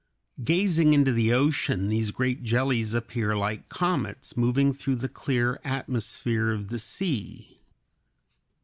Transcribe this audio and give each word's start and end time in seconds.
Gazing 0.43 0.95
into 0.95 1.13
the 1.13 1.31
ocean 1.31 1.87
these 1.89 2.09
great 2.09 2.41
jellies 2.41 2.95
appear 2.95 3.37
like 3.37 3.69
comets 3.69 4.35
moving 4.35 4.73
through 4.73 4.95
the 4.95 5.07
clear 5.07 5.59
atmosphere 5.63 6.49
of 6.49 6.69
the 6.69 6.79
sea. 6.79 7.59